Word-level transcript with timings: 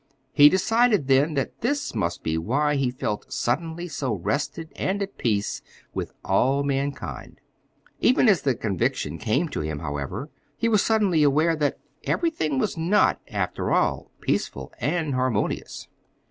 He 0.33 0.49
decided 0.49 1.05
then 1.07 1.35
that 1.35 1.61
this 1.61 1.93
must 1.93 2.23
be 2.23 2.35
why 2.35 2.75
he 2.75 2.89
felt 2.89 3.31
suddenly 3.31 3.87
so 3.87 4.15
rested 4.15 4.71
and 4.75 4.99
at 4.99 5.15
peace 5.19 5.61
with 5.93 6.11
all 6.25 6.63
mankind. 6.63 7.39
Even 7.99 8.27
as 8.27 8.41
the 8.41 8.55
conviction 8.55 9.19
came 9.19 9.47
to 9.49 9.59
him, 9.61 9.77
however 9.77 10.31
he 10.57 10.67
was 10.67 10.81
suddenly 10.83 11.21
aware 11.21 11.55
that 11.55 11.77
everything 12.05 12.57
was 12.57 12.75
not, 12.75 13.19
after 13.29 13.71
all, 13.71 14.09
peaceful 14.21 14.73
or 14.81 15.11
harmonious. 15.11 15.87